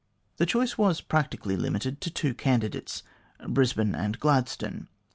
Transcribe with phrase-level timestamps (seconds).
[0.37, 3.03] The choice was practically limited to two candidates
[3.47, 4.87] Brisbane and Gladstone.